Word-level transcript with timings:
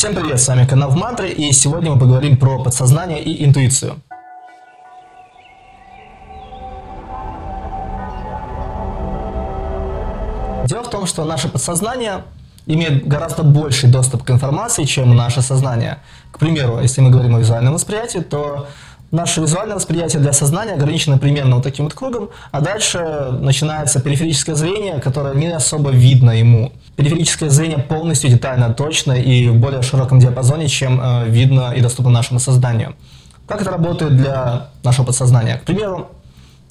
Всем 0.00 0.14
привет, 0.14 0.40
с 0.40 0.48
вами 0.48 0.66
канал 0.66 0.88
в 0.88 0.96
Мантре, 0.96 1.30
и 1.30 1.52
сегодня 1.52 1.90
мы 1.90 1.98
поговорим 1.98 2.38
про 2.38 2.58
подсознание 2.62 3.22
и 3.22 3.44
интуицию. 3.44 4.00
Дело 10.64 10.84
в 10.84 10.88
том, 10.88 11.04
что 11.04 11.26
наше 11.26 11.50
подсознание 11.50 12.24
имеет 12.64 13.06
гораздо 13.06 13.42
больший 13.42 13.90
доступ 13.90 14.24
к 14.24 14.30
информации, 14.30 14.84
чем 14.84 15.14
наше 15.14 15.42
сознание. 15.42 15.98
К 16.32 16.38
примеру, 16.38 16.80
если 16.80 17.02
мы 17.02 17.10
говорим 17.10 17.36
о 17.36 17.40
визуальном 17.40 17.74
восприятии, 17.74 18.20
то 18.20 18.68
наше 19.10 19.40
визуальное 19.40 19.76
восприятие 19.76 20.20
для 20.22 20.32
сознания 20.32 20.74
ограничено 20.74 21.18
примерно 21.18 21.56
вот 21.56 21.64
таким 21.64 21.84
вот 21.86 21.94
кругом, 21.94 22.30
а 22.50 22.60
дальше 22.60 22.98
начинается 23.40 24.00
периферическое 24.00 24.54
зрение, 24.54 25.00
которое 25.00 25.34
не 25.34 25.48
особо 25.48 25.90
видно 25.90 26.30
ему. 26.30 26.72
Периферическое 26.96 27.50
зрение 27.50 27.78
полностью 27.78 28.30
детально, 28.30 28.72
точно 28.74 29.12
и 29.12 29.48
в 29.48 29.56
более 29.56 29.82
широком 29.82 30.18
диапазоне, 30.18 30.68
чем 30.68 31.00
э, 31.00 31.28
видно 31.28 31.72
и 31.74 31.80
доступно 31.80 32.10
нашему 32.10 32.40
сознанию. 32.40 32.94
Как 33.46 33.62
это 33.62 33.70
работает 33.70 34.16
для 34.16 34.68
нашего 34.82 35.06
подсознания? 35.06 35.56
К 35.58 35.62
примеру, 35.62 36.10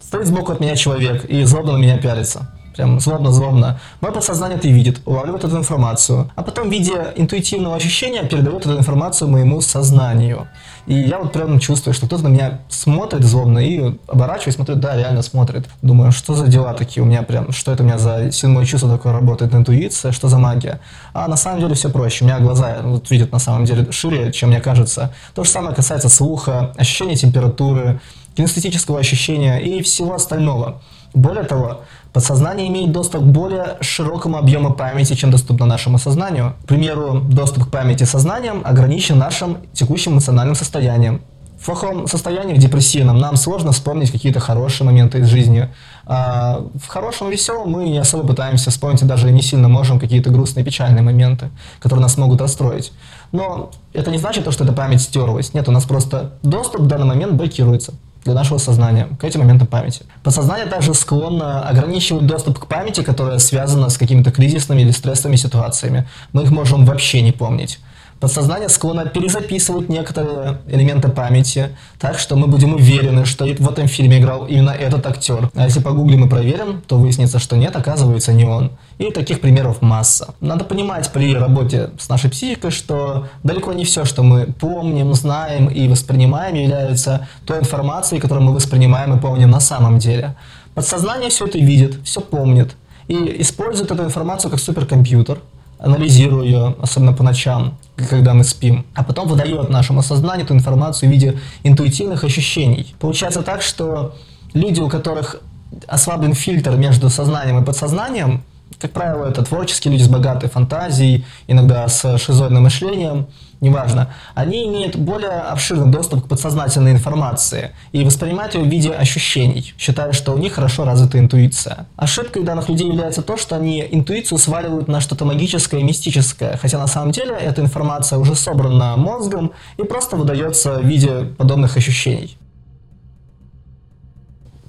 стоит 0.01 0.27
сбоку 0.27 0.51
от 0.51 0.59
меня 0.59 0.75
человек 0.75 1.25
и 1.25 1.43
злобно 1.43 1.73
на 1.73 1.77
меня 1.77 1.97
пялится 1.97 2.47
прям 2.75 2.99
злобно-злобно. 2.99 3.79
Мое 4.01 4.11
подсознание 4.11 4.57
это 4.57 4.67
видит, 4.67 5.01
улавливает 5.05 5.43
эту 5.43 5.57
информацию, 5.57 6.31
а 6.35 6.43
потом 6.43 6.69
в 6.69 6.71
виде 6.71 7.13
интуитивного 7.15 7.75
ощущения 7.75 8.23
передает 8.23 8.65
эту 8.65 8.77
информацию 8.77 9.29
моему 9.29 9.61
сознанию. 9.61 10.47
И 10.85 10.93
я 10.93 11.19
вот 11.19 11.33
прям 11.33 11.59
чувствую, 11.59 11.93
что 11.93 12.07
кто-то 12.07 12.23
на 12.23 12.29
меня 12.29 12.61
смотрит 12.67 13.23
злобно 13.23 13.59
и 13.59 13.95
оборачиваюсь, 14.07 14.55
смотрю, 14.55 14.75
да, 14.75 14.97
реально 14.97 15.21
смотрит. 15.21 15.67
Думаю, 15.81 16.11
что 16.11 16.33
за 16.33 16.47
дела 16.47 16.73
такие 16.73 17.03
у 17.03 17.05
меня 17.05 17.21
прям, 17.21 17.51
что 17.51 17.71
это 17.71 17.83
у 17.83 17.85
меня 17.85 17.97
за 17.97 18.31
седьмое 18.31 18.65
чувство 18.65 18.89
такое 18.89 19.13
работает, 19.13 19.53
интуиция, 19.53 20.11
что 20.11 20.29
за 20.29 20.39
магия. 20.39 20.79
А 21.13 21.27
на 21.27 21.37
самом 21.37 21.59
деле 21.59 21.75
все 21.75 21.89
проще. 21.89 22.23
У 22.23 22.27
меня 22.27 22.39
глаза 22.39 22.77
вот, 22.81 23.11
видят 23.11 23.31
на 23.31 23.39
самом 23.39 23.65
деле 23.65 23.91
шире, 23.91 24.31
чем 24.31 24.49
мне 24.49 24.61
кажется. 24.61 25.13
То 25.35 25.43
же 25.43 25.49
самое 25.49 25.75
касается 25.75 26.09
слуха, 26.09 26.73
ощущения 26.75 27.15
температуры, 27.15 27.99
кинестетического 28.35 28.99
ощущения 28.99 29.57
и 29.57 29.81
всего 29.81 30.15
остального. 30.15 30.81
Более 31.13 31.43
того, 31.43 31.81
подсознание 32.13 32.67
имеет 32.67 32.91
доступ 32.91 33.21
к 33.21 33.25
более 33.25 33.77
широкому 33.81 34.37
объему 34.37 34.73
памяти, 34.73 35.13
чем 35.13 35.31
доступно 35.31 35.65
нашему 35.65 35.97
сознанию. 35.97 36.53
К 36.63 36.67
примеру, 36.67 37.19
доступ 37.19 37.65
к 37.65 37.71
памяти 37.71 38.03
сознанием 38.03 38.61
ограничен 38.63 39.17
нашим 39.17 39.57
текущим 39.73 40.13
эмоциональным 40.13 40.55
состоянием. 40.55 41.21
В 41.59 41.65
плохом 41.65 42.07
состоянии, 42.07 42.53
в 42.53 42.57
депрессивном, 42.57 43.17
нам 43.17 43.35
сложно 43.35 43.73
вспомнить 43.73 44.11
какие-то 44.11 44.39
хорошие 44.39 44.85
моменты 44.85 45.19
из 45.19 45.27
жизни. 45.27 45.67
А 46.05 46.61
в 46.81 46.87
хорошем 46.87 47.29
веселом 47.29 47.69
мы 47.69 47.89
не 47.89 47.97
особо 47.97 48.25
пытаемся 48.25 48.71
вспомнить, 48.71 49.05
даже 49.05 49.29
не 49.29 49.41
сильно 49.41 49.67
можем 49.67 49.99
какие-то 49.99 50.29
грустные, 50.29 50.63
печальные 50.63 51.01
моменты, 51.01 51.49
которые 51.81 52.03
нас 52.03 52.17
могут 52.17 52.39
расстроить. 52.39 52.93
Но 53.33 53.71
это 53.91 54.09
не 54.09 54.19
значит, 54.19 54.49
что 54.53 54.63
эта 54.63 54.71
память 54.71 55.01
стерлась. 55.01 55.53
Нет, 55.53 55.67
у 55.67 55.71
нас 55.71 55.83
просто 55.83 56.35
доступ 56.43 56.81
в 56.81 56.87
данный 56.87 57.07
момент 57.07 57.33
блокируется 57.33 57.93
для 58.23 58.33
нашего 58.33 58.57
сознания 58.57 59.07
к 59.19 59.23
этим 59.23 59.41
моментам 59.41 59.67
памяти. 59.67 60.03
Подсознание 60.23 60.65
также 60.65 60.93
склонно 60.93 61.67
ограничивать 61.67 62.25
доступ 62.25 62.59
к 62.59 62.67
памяти, 62.67 63.01
которая 63.01 63.39
связана 63.39 63.89
с 63.89 63.97
какими-то 63.97 64.31
кризисными 64.31 64.81
или 64.81 64.91
стрессовыми 64.91 65.37
ситуациями. 65.37 66.07
Мы 66.33 66.43
их 66.43 66.51
можем 66.51 66.85
вообще 66.85 67.21
не 67.21 67.31
помнить. 67.31 67.79
Подсознание 68.19 68.67
склонно 68.67 69.05
перезаписывать 69.05 69.87
некоторые 69.87 70.59
элементы 70.67 71.07
памяти, 71.07 71.69
так 71.99 72.19
что 72.19 72.35
мы 72.35 72.47
будем 72.47 72.73
уверены, 72.73 73.23
что 73.25 73.45
в 73.45 73.69
этом 73.69 73.87
фильме 73.87 74.19
играл 74.19 74.45
именно 74.45 74.71
этот 74.71 75.07
актер. 75.07 75.49
А 75.55 75.63
если 75.63 75.79
погуглим 75.79 76.25
и 76.25 76.29
проверим, 76.29 76.81
то 76.85 76.97
выяснится, 76.97 77.39
что 77.39 77.55
нет, 77.55 77.75
оказывается 77.77 78.33
не 78.33 78.43
он. 78.43 78.71
И 78.97 79.09
таких 79.11 79.39
примеров 79.39 79.81
масса. 79.81 80.33
Надо 80.41 80.65
понимать 80.65 81.09
при 81.11 81.33
работе 81.33 81.91
с 81.97 82.09
нашей 82.09 82.29
психикой, 82.29 82.71
что 82.71 83.27
далеко 83.43 83.71
не 83.71 83.85
все, 83.85 84.03
что 84.03 84.21
мы 84.21 84.47
помним, 84.47 85.13
знаем 85.13 85.67
и 85.67 85.87
воспринимаем, 85.87 86.55
является 86.55 87.27
той 87.45 87.59
информацией, 87.59 88.19
которую 88.19 88.45
мы 88.45 88.53
воспринимаем 88.53 89.17
и 89.17 89.21
помним 89.21 89.49
на 89.49 89.61
самом 89.61 89.97
деле. 89.97 90.35
Подсознание 90.75 91.29
все 91.29 91.45
это 91.45 91.57
видит, 91.57 91.99
все 92.03 92.19
помнит 92.19 92.75
и 93.07 93.41
использует 93.41 93.91
эту 93.91 94.03
информацию 94.03 94.51
как 94.51 94.59
суперкомпьютер, 94.59 95.39
анализируя 95.79 96.43
ее, 96.45 96.75
особенно 96.81 97.13
по 97.13 97.23
ночам, 97.23 97.77
когда 98.09 98.33
мы 98.33 98.43
спим, 98.43 98.85
а 98.93 99.03
потом 99.03 99.27
выдает 99.27 99.69
нашему 99.69 100.01
сознанию 100.01 100.45
эту 100.45 100.53
информацию 100.53 101.09
в 101.09 101.11
виде 101.11 101.39
интуитивных 101.63 102.23
ощущений. 102.23 102.93
Получается 102.99 103.41
так, 103.41 103.61
что 103.61 104.15
люди, 104.53 104.79
у 104.79 104.89
которых 104.89 105.41
ослаблен 105.87 106.33
фильтр 106.33 106.75
между 106.75 107.09
сознанием 107.09 107.61
и 107.61 107.65
подсознанием, 107.65 108.43
как 108.77 108.91
правило, 108.91 109.25
это 109.25 109.43
творческие 109.43 109.93
люди 109.93 110.03
с 110.03 110.07
богатой 110.07 110.49
фантазией, 110.49 111.25
иногда 111.47 111.87
с 111.87 112.17
шизоидным 112.17 112.63
мышлением, 112.63 113.27
неважно. 113.61 114.13
Они 114.35 114.67
имеют 114.67 114.95
более 114.95 115.41
обширный 115.41 115.91
доступ 115.91 116.25
к 116.25 116.27
подсознательной 116.27 116.91
информации 116.91 117.71
и 117.91 118.03
воспринимают 118.03 118.55
ее 118.55 118.61
в 118.61 118.67
виде 118.67 118.91
ощущений, 118.91 119.73
считая, 119.77 120.13
что 120.13 120.33
у 120.33 120.37
них 120.37 120.53
хорошо 120.53 120.85
развита 120.85 121.19
интуиция. 121.19 121.87
Ошибкой 121.97 122.43
данных 122.43 122.69
людей 122.69 122.87
является 122.87 123.21
то, 123.21 123.37
что 123.37 123.55
они 123.55 123.85
интуицию 123.91 124.37
сваливают 124.37 124.87
на 124.87 125.01
что-то 125.01 125.25
магическое 125.25 125.79
и 125.79 125.83
мистическое, 125.83 126.57
хотя 126.57 126.77
на 126.77 126.87
самом 126.87 127.11
деле 127.11 127.35
эта 127.35 127.61
информация 127.61 128.17
уже 128.17 128.35
собрана 128.35 128.95
мозгом 128.95 129.51
и 129.77 129.83
просто 129.83 130.15
выдается 130.15 130.79
в 130.79 130.85
виде 130.85 131.25
подобных 131.37 131.75
ощущений. 131.75 132.37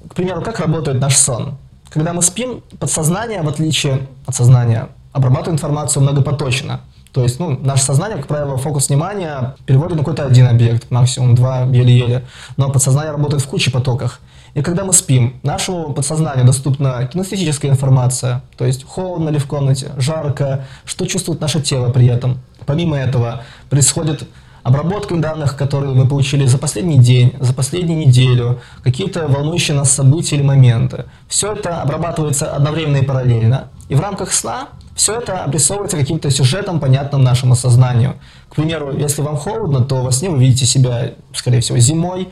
К 0.08 0.14
примеру, 0.14 0.42
как 0.42 0.58
работает 0.58 1.00
наш 1.00 1.16
сон? 1.16 1.56
Когда 1.90 2.12
мы 2.12 2.22
спим, 2.22 2.62
подсознание, 2.78 3.42
в 3.42 3.48
отличие 3.48 4.06
от 4.24 4.34
сознания, 4.34 4.88
обрабатывает 5.12 5.58
информацию 5.58 6.02
многопоточно. 6.02 6.80
То 7.12 7.24
есть, 7.24 7.40
ну, 7.40 7.58
наше 7.58 7.82
сознание, 7.82 8.16
как 8.16 8.28
правило, 8.28 8.56
фокус 8.56 8.88
внимания 8.88 9.56
переводит 9.66 9.96
на 9.96 9.98
какой-то 9.98 10.24
один 10.24 10.46
объект, 10.46 10.90
максимум 10.90 11.34
два, 11.34 11.62
еле-еле. 11.64 12.24
Но 12.56 12.70
подсознание 12.70 13.10
работает 13.10 13.42
в 13.42 13.48
куче 13.48 13.72
потоках. 13.72 14.20
И 14.54 14.62
когда 14.62 14.84
мы 14.84 14.92
спим, 14.92 15.40
нашему 15.42 15.92
подсознанию 15.92 16.46
доступна 16.46 17.08
кинестетическая 17.12 17.70
информация, 17.70 18.42
то 18.56 18.64
есть 18.64 18.84
холодно 18.84 19.28
ли 19.28 19.38
в 19.38 19.46
комнате, 19.46 19.92
жарко, 19.96 20.66
что 20.84 21.06
чувствует 21.06 21.40
наше 21.40 21.60
тело 21.60 21.90
при 21.90 22.06
этом. 22.06 22.38
Помимо 22.66 22.96
этого 22.96 23.42
происходит 23.68 24.28
обработкой 24.62 25.18
данных, 25.18 25.56
которые 25.56 25.94
мы 25.94 26.06
получили 26.06 26.46
за 26.46 26.58
последний 26.58 26.98
день, 26.98 27.34
за 27.40 27.52
последнюю 27.54 27.98
неделю, 28.06 28.60
какие-то 28.82 29.28
волнующие 29.28 29.76
нас 29.76 29.90
события 29.90 30.36
или 30.36 30.42
моменты. 30.42 31.06
Все 31.28 31.52
это 31.52 31.82
обрабатывается 31.82 32.54
одновременно 32.54 32.98
и 32.98 33.04
параллельно. 33.04 33.68
И 33.88 33.94
в 33.94 34.00
рамках 34.00 34.32
сна 34.32 34.68
все 34.94 35.18
это 35.18 35.44
обрисовывается 35.44 35.96
каким-то 35.96 36.30
сюжетом, 36.30 36.78
понятным 36.78 37.22
нашему 37.22 37.54
сознанию. 37.54 38.16
К 38.50 38.56
примеру, 38.56 38.92
если 38.96 39.22
вам 39.22 39.36
холодно, 39.36 39.80
то 39.80 40.02
во 40.02 40.12
сне 40.12 40.28
вы 40.28 40.38
видите 40.38 40.66
себя, 40.66 41.12
скорее 41.32 41.60
всего, 41.60 41.78
зимой, 41.78 42.28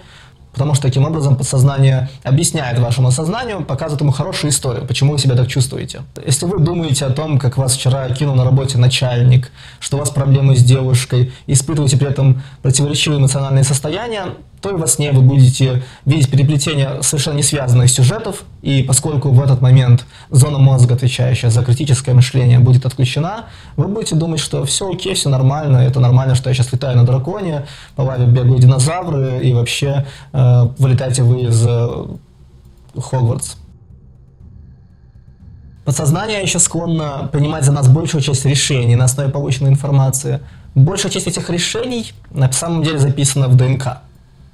Потому 0.59 0.75
что 0.75 0.83
таким 0.83 1.05
образом 1.05 1.37
подсознание 1.37 2.09
объясняет 2.25 2.81
вашему 2.81 3.13
сознанию, 3.13 3.65
показывает 3.65 4.01
ему 4.01 4.11
хорошую 4.11 4.51
историю, 4.51 4.85
почему 4.87 5.13
вы 5.13 5.19
себя 5.21 5.37
так 5.37 5.47
чувствуете. 5.47 6.03
Если 6.27 6.47
вы 6.47 6.59
думаете 6.59 7.07
о 7.07 7.11
том, 7.11 7.39
как 7.39 7.57
вас 7.57 7.77
вчера 7.77 8.09
кинул 8.09 8.35
на 8.35 8.45
работе 8.45 8.77
начальник, 8.77 9.53
что 9.79 9.97
у 9.97 10.01
вас 10.01 10.11
проблемы 10.11 10.57
с 10.57 10.65
девушкой, 10.65 11.33
испытываете 11.47 11.97
при 11.97 12.09
этом 12.09 12.43
противоречивые 12.63 13.21
эмоциональные 13.21 13.63
состояния, 13.63 14.35
то 14.61 14.71
и 14.71 14.75
во 14.75 14.87
сне 14.87 15.13
вы 15.13 15.23
будете 15.23 15.83
видеть 16.05 16.31
переплетение 16.31 17.03
совершенно 17.03 17.37
не 17.37 17.43
связанных 17.43 17.91
сюжетов, 17.91 18.45
и 18.63 18.83
поскольку 18.83 19.31
в 19.31 19.41
этот 19.41 19.61
момент 19.61 20.05
зона 20.31 20.59
мозга, 20.59 20.95
отвечающая 20.95 21.51
за 21.51 21.65
критическое 21.65 22.15
мышление, 22.15 22.59
будет 22.59 22.87
отключена, 22.87 23.47
вы 23.77 23.89
будете 23.89 24.15
думать, 24.15 24.41
что 24.41 24.65
все 24.65 24.91
окей, 24.91 25.15
все 25.15 25.29
нормально, 25.29 25.79
это 25.79 26.01
нормально, 26.01 26.35
что 26.35 26.51
я 26.51 26.55
сейчас 26.55 26.73
летаю 26.73 26.97
на 26.97 27.05
драконе, 27.05 27.67
по 27.97 28.03
лаве 28.03 28.27
бегают 28.27 28.61
динозавры, 28.61 29.41
и 29.43 29.53
вообще 29.53 30.07
э, 30.33 30.69
вылетаете 30.79 31.23
вы 31.23 31.43
из 31.43 31.65
э, 31.67 32.07
Хогвартс. 32.97 33.57
Подсознание 35.89 36.43
еще 36.43 36.59
склонно 36.59 37.31
принимать 37.33 37.65
за 37.65 37.73
нас 37.73 37.89
большую 37.89 38.21
часть 38.21 38.45
решений 38.45 38.95
на 38.95 39.05
основе 39.05 39.31
полученной 39.31 39.71
информации. 39.71 40.41
Большая 40.75 41.11
часть 41.11 41.27
этих 41.27 41.49
решений 41.49 42.13
на 42.31 42.53
самом 42.53 42.83
деле 42.83 42.99
записана 42.99 43.49
в 43.49 43.57
ДНК. 43.57 44.03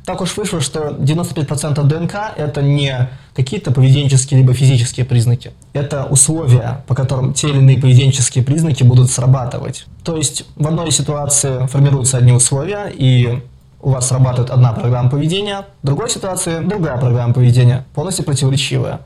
Так 0.05 0.21
уж 0.21 0.37
вышло, 0.37 0.61
что 0.61 0.91
95% 0.91 1.83
ДНК– 1.83 2.15
это 2.37 2.61
не 2.61 3.09
какие-то 3.35 3.73
поведенческие 3.73 4.41
либо 4.41 4.53
физические 4.53 5.07
признаки. 5.07 5.53
Это 5.73 6.05
условия, 6.05 6.85
по 6.87 6.95
которым 6.95 7.33
те 7.33 7.49
или 7.49 7.59
иные 7.59 7.79
поведенческие 7.79 8.45
признаки 8.45 8.83
будут 8.83 9.11
срабатывать. 9.11 9.87
То 10.05 10.17
есть 10.17 10.45
в 10.57 10.67
одной 10.67 10.91
ситуации 10.91 11.67
формируются 11.67 12.19
одни 12.19 12.33
условия, 12.33 12.93
и 12.95 13.43
у 13.81 13.91
вас 13.91 14.09
срабатывает 14.09 14.51
одна 14.51 14.73
программа 14.73 15.09
поведения, 15.09 15.65
в 15.83 15.87
другой 15.87 16.11
ситуации 16.11 16.61
другая 16.61 16.99
программа 16.99 17.33
поведения, 17.33 17.87
полностью 17.95 18.27
противоречивая. 18.27 19.01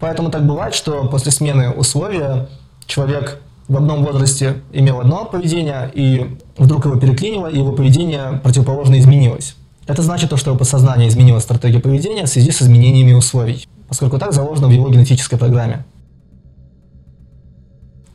Поэтому 0.00 0.30
так 0.30 0.44
бывает, 0.46 0.74
что 0.74 1.04
после 1.04 1.30
смены 1.30 1.70
условия 1.70 2.48
человек 2.86 3.40
в 3.68 3.76
одном 3.76 4.04
возрасте 4.04 4.62
имел 4.72 5.00
одно 5.00 5.26
поведение, 5.26 5.90
и 5.94 6.38
вдруг 6.58 6.86
его 6.86 6.96
переклинило, 6.96 7.46
и 7.46 7.58
его 7.58 7.70
поведение 7.70 8.40
противоположно 8.42 8.98
изменилось. 8.98 9.54
Это 9.86 10.02
значит 10.02 10.30
то, 10.30 10.36
что 10.36 10.50
его 10.50 10.58
подсознание 10.58 11.08
изменило 11.08 11.38
стратегию 11.40 11.80
поведения 11.80 12.24
в 12.24 12.28
связи 12.28 12.50
с 12.50 12.62
изменениями 12.62 13.12
условий, 13.12 13.66
поскольку 13.88 14.18
так 14.18 14.32
заложено 14.32 14.68
в 14.68 14.70
его 14.70 14.88
генетической 14.88 15.36
программе. 15.36 15.84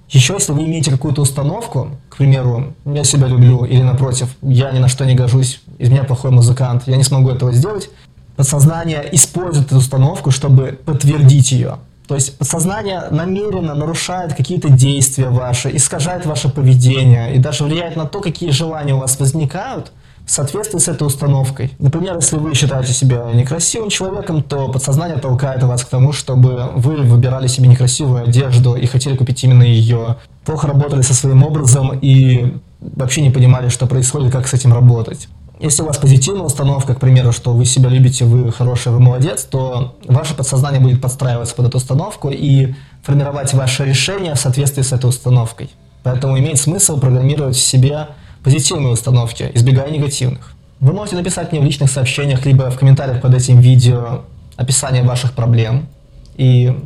Еще 0.10 0.34
если 0.34 0.54
вы 0.54 0.64
имеете 0.66 0.92
какую-то 0.92 1.22
установку, 1.22 1.90
к 2.10 2.18
примеру, 2.18 2.74
я 2.86 3.04
себя 3.04 3.28
люблю, 3.28 3.66
или 3.66 3.82
напротив, 3.82 4.36
я 4.42 4.72
ни 4.72 4.80
на 4.80 4.88
что 4.88 5.06
не 5.06 5.16
гожусь, 5.16 5.62
из 5.80 5.90
меня 5.90 6.04
плохой 6.04 6.32
музыкант, 6.32 6.84
я 6.86 6.96
не 6.96 7.04
смогу 7.04 7.30
этого 7.30 7.52
сделать, 7.52 7.90
подсознание 8.36 9.10
использует 9.12 9.68
эту 9.68 9.78
установку, 9.78 10.32
чтобы 10.32 10.80
подтвердить 10.86 11.52
ее. 11.52 11.80
То 12.08 12.16
есть 12.16 12.38
подсознание 12.38 13.08
намеренно 13.10 13.74
нарушает 13.74 14.36
какие-то 14.36 14.70
действия 14.70 15.30
ваши, 15.30 15.76
искажает 15.76 16.26
ваше 16.26 16.50
поведение 16.50 17.36
и 17.36 17.40
даже 17.40 17.64
влияет 17.64 17.96
на 17.96 18.06
то, 18.06 18.22
какие 18.22 18.52
желания 18.52 18.94
у 18.94 19.00
вас 19.00 19.20
возникают 19.20 19.92
в 20.26 20.32
соответствии 20.32 20.80
с 20.80 20.88
этой 20.88 21.06
установкой. 21.06 21.72
Например, 21.78 22.16
если 22.16 22.38
вы 22.38 22.54
считаете 22.56 22.94
себя 22.94 23.32
некрасивым 23.34 23.90
человеком, 23.90 24.42
то 24.42 24.70
подсознание 24.70 25.18
толкает 25.18 25.62
вас 25.64 25.84
к 25.84 25.90
тому, 25.90 26.14
чтобы 26.14 26.72
вы 26.76 26.96
выбирали 26.98 27.48
себе 27.48 27.70
некрасивую 27.70 28.24
одежду 28.24 28.76
и 28.76 28.86
хотели 28.88 29.16
купить 29.16 29.44
именно 29.44 29.64
ее. 29.64 30.18
Плохо 30.44 30.68
работали 30.68 31.02
со 31.02 31.14
своим 31.14 31.44
образом 31.44 31.98
и 32.02 32.58
вообще 32.80 33.22
не 33.22 33.30
понимали, 33.30 33.70
что 33.70 33.86
происходит, 33.86 34.32
как 34.32 34.48
с 34.48 34.54
этим 34.54 34.74
работать. 34.74 35.28
Если 35.60 35.84
у 35.84 35.86
вас 35.86 35.98
позитивная 35.98 36.44
установка, 36.44 36.96
к 36.96 37.00
примеру, 37.00 37.32
что 37.32 37.54
вы 37.54 37.66
себя 37.66 37.90
любите, 37.90 38.26
вы 38.26 38.52
хороший, 38.52 38.92
вы 38.92 39.00
молодец, 39.00 39.44
то 39.44 39.96
ваше 40.06 40.34
подсознание 40.34 40.82
будет 40.82 41.02
подстраиваться 41.02 41.56
под 41.56 41.68
эту 41.68 41.78
установку 41.78 42.30
и 42.30 42.74
формировать 43.04 43.54
ваше 43.54 43.86
решение 43.86 44.34
в 44.34 44.40
соответствии 44.40 44.82
с 44.82 44.92
этой 44.92 45.08
установкой. 45.08 45.70
Поэтому 46.04 46.38
имеет 46.38 46.60
смысл 46.60 47.00
программировать 47.00 47.56
в 47.56 47.62
себе 47.62 48.08
позитивные 48.46 48.94
установки, 48.94 49.50
избегая 49.56 49.90
негативных. 49.90 50.54
Вы 50.80 50.94
можете 50.94 51.18
написать 51.18 51.52
мне 51.52 51.60
в 51.60 51.64
личных 51.64 51.90
сообщениях, 51.90 52.46
либо 52.46 52.70
в 52.70 52.78
комментариях 52.78 53.20
под 53.20 53.34
этим 53.34 53.60
видео 53.60 54.22
описание 54.56 55.02
ваших 55.02 55.34
проблем. 55.34 55.88
И 56.36 56.78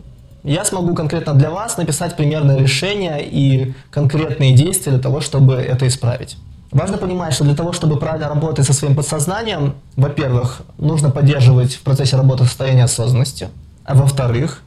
я 0.43 0.63
смогу 0.63 0.95
конкретно 0.95 1.33
для 1.33 1.49
вас 1.49 1.75
написать 1.75 2.15
примерное 2.15 2.57
решение 2.57 3.19
и 3.21 3.73
конкретные 3.91 4.53
действия 4.53 4.93
для 4.93 5.01
того, 5.01 5.19
чтобы 5.19 5.55
это 5.55 5.85
исправить. 5.85 6.37
Важно 6.71 6.97
понимать, 6.97 7.33
что 7.33 7.43
для 7.43 7.55
того, 7.55 7.73
чтобы 7.73 7.97
правильно 7.97 8.29
работать 8.29 8.65
со 8.65 8.71
своим 8.71 8.95
подсознанием, 8.95 9.75
во-первых, 9.97 10.61
нужно 10.77 11.11
поддерживать 11.11 11.73
в 11.73 11.81
процессе 11.81 12.15
работы 12.15 12.45
состояние 12.45 12.85
осознанности, 12.85 13.49
а 13.83 13.95
во-вторых, 13.95 14.61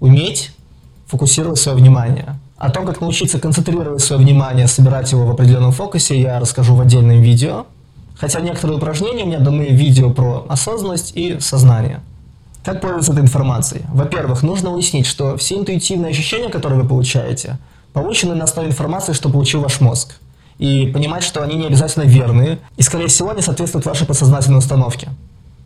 уметь 0.00 0.52
фокусировать 1.06 1.58
свое 1.58 1.76
внимание. 1.76 2.38
О 2.56 2.70
том, 2.70 2.86
как 2.86 3.00
научиться 3.00 3.40
концентрировать 3.40 4.02
свое 4.02 4.22
внимание, 4.22 4.68
собирать 4.68 5.10
его 5.10 5.26
в 5.26 5.30
определенном 5.30 5.72
фокусе, 5.72 6.20
я 6.20 6.38
расскажу 6.38 6.74
в 6.74 6.80
отдельном 6.80 7.20
видео. 7.20 7.66
Хотя 8.16 8.40
некоторые 8.40 8.76
упражнения 8.78 9.24
у 9.24 9.26
меня 9.26 9.40
даны 9.40 9.66
в 9.66 9.74
видео 9.74 10.10
про 10.10 10.46
осознанность 10.48 11.12
и 11.16 11.40
сознание. 11.40 12.00
Как 12.64 12.80
пользоваться 12.80 13.12
этой 13.12 13.22
информацией? 13.22 13.82
Во-первых, 13.92 14.42
нужно 14.42 14.72
уяснить, 14.72 15.06
что 15.06 15.36
все 15.36 15.58
интуитивные 15.58 16.10
ощущения, 16.10 16.48
которые 16.48 16.80
вы 16.80 16.88
получаете, 16.88 17.58
получены 17.92 18.34
на 18.34 18.44
основе 18.44 18.68
информации, 18.68 19.12
что 19.12 19.28
получил 19.28 19.60
ваш 19.60 19.80
мозг 19.80 20.20
и 20.58 20.86
понимать, 20.86 21.24
что 21.24 21.42
они 21.42 21.56
не 21.56 21.66
обязательно 21.66 22.04
верные 22.04 22.58
и, 22.76 22.82
скорее 22.82 23.08
всего, 23.08 23.32
не 23.32 23.42
соответствуют 23.42 23.84
вашей 23.84 24.06
подсознательной 24.06 24.58
установке. 24.58 25.08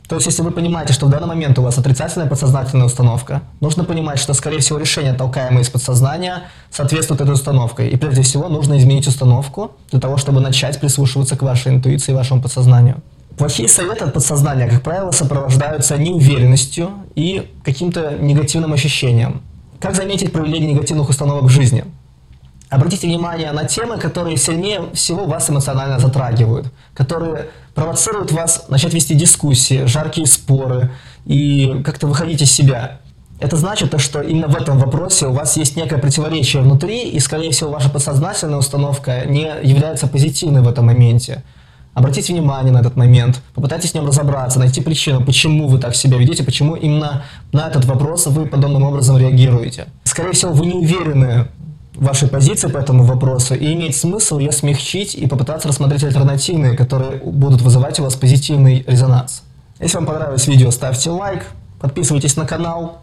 То 0.09 0.15
есть, 0.15 0.27
если 0.27 0.41
вы 0.43 0.51
понимаете, 0.51 0.95
что 0.95 1.05
в 1.07 1.11
данный 1.11 1.27
момент 1.27 1.59
у 1.59 1.63
вас 1.63 1.77
отрицательная 1.77 2.27
подсознательная 2.27 2.87
установка, 2.87 3.43
нужно 3.61 3.85
понимать, 3.85 4.19
что, 4.19 4.33
скорее 4.33 4.59
всего, 4.61 4.79
решение, 4.79 5.13
толкаемое 5.13 5.63
из 5.63 5.69
подсознания, 5.69 6.45
соответствует 6.71 7.21
этой 7.21 7.35
установке. 7.35 7.89
И, 7.89 7.97
прежде 7.97 8.23
всего, 8.23 8.49
нужно 8.49 8.79
изменить 8.79 9.07
установку 9.07 9.73
для 9.91 10.01
того, 10.01 10.17
чтобы 10.17 10.41
начать 10.41 10.81
прислушиваться 10.81 11.37
к 11.37 11.43
вашей 11.43 11.73
интуиции 11.73 12.13
и 12.13 12.15
вашему 12.15 12.41
подсознанию. 12.41 13.03
Плохие 13.37 13.69
советы 13.69 14.07
от 14.07 14.15
подсознания, 14.15 14.67
как 14.67 14.83
правило, 14.83 15.11
сопровождаются 15.11 15.99
неуверенностью 15.99 16.91
и 17.15 17.51
каким-то 17.63 18.17
негативным 18.19 18.73
ощущением. 18.73 19.43
Как 19.79 19.95
заметить 19.95 20.33
проявление 20.33 20.73
негативных 20.73 21.09
установок 21.11 21.45
в 21.45 21.49
жизни? 21.51 21.85
Обратите 22.71 23.07
внимание 23.07 23.51
на 23.53 23.65
темы, 23.65 23.99
которые 23.99 24.37
сильнее 24.37 24.91
всего 24.93 25.25
вас 25.25 25.49
эмоционально 25.49 25.99
затрагивают, 25.99 26.67
которые 26.95 27.49
провоцируют 27.75 28.31
вас 28.31 28.67
начать 28.69 28.93
вести 28.93 29.15
дискуссии, 29.15 29.87
жаркие 29.87 30.27
споры 30.27 30.91
и 31.25 31.83
как-то 31.85 32.07
выходить 32.07 32.43
из 32.43 32.53
себя. 32.53 33.01
Это 33.41 33.57
значит, 33.57 33.99
что 34.01 34.21
именно 34.21 34.49
в 34.49 34.57
этом 34.57 34.79
вопросе 34.79 35.29
у 35.29 35.33
вас 35.33 35.57
есть 35.57 35.77
некое 35.77 35.99
противоречие 35.99 36.61
внутри, 36.63 37.09
и, 37.09 37.21
скорее 37.21 37.53
всего, 37.53 37.71
ваша 37.71 37.89
подсознательная 37.89 38.59
установка 38.59 39.25
не 39.27 39.51
является 39.63 40.07
позитивной 40.07 40.61
в 40.61 40.69
этом 40.69 40.87
моменте. 40.87 41.45
Обратите 41.95 42.33
внимание 42.33 42.73
на 42.73 42.79
этот 42.79 42.97
момент, 42.97 43.41
попытайтесь 43.55 43.91
с 43.91 43.95
ним 43.95 44.07
разобраться, 44.07 44.59
найти 44.59 44.81
причину, 44.81 45.25
почему 45.25 45.69
вы 45.69 45.79
так 45.79 45.97
себя 45.97 46.19
ведете, 46.19 46.45
почему 46.45 46.77
именно 46.77 47.25
на 47.53 47.67
этот 47.67 47.87
вопрос 47.87 48.27
вы 48.27 48.47
подобным 48.47 48.85
образом 48.85 49.17
реагируете. 49.19 49.87
Скорее 50.05 50.33
всего, 50.33 50.53
вы 50.53 50.67
не 50.67 50.75
уверены 50.75 51.49
вашей 51.99 52.29
позиции 52.29 52.69
по 52.69 52.79
этому 52.79 53.05
вопросу, 53.05 53.55
и 53.55 53.73
имеет 53.75 53.95
смысл 53.97 54.39
ее 54.39 54.53
смягчить 54.53 55.15
и 55.15 55.27
попытаться 55.27 55.69
рассмотреть 55.69 56.05
альтернативные, 56.05 56.77
которые 56.77 57.19
будут 57.19 57.63
вызывать 57.63 57.99
у 58.01 58.05
вас 58.05 58.15
позитивный 58.15 58.85
резонанс. 58.87 59.43
Если 59.81 59.97
вам 59.97 60.07
понравилось 60.07 60.47
видео, 60.47 60.71
ставьте 60.71 61.11
лайк, 61.11 61.47
подписывайтесь 61.81 62.37
на 62.37 62.47
канал, 62.47 63.03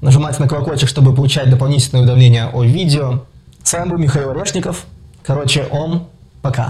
нажимайте 0.00 0.40
на 0.40 0.48
колокольчик, 0.48 0.88
чтобы 0.88 1.14
получать 1.14 1.50
дополнительные 1.50 2.02
уведомления 2.02 2.48
о 2.52 2.62
видео. 2.62 3.24
С 3.62 3.72
вами 3.72 3.90
был 3.90 3.98
Михаил 3.98 4.30
Орешников. 4.30 4.84
Короче, 5.22 5.66
он. 5.70 6.06
Пока. 6.42 6.68